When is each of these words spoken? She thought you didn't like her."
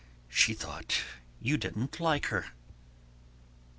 She 0.29 0.55
thought 0.55 0.99
you 1.39 1.57
didn't 1.57 1.99
like 1.99 2.25
her." 2.33 2.47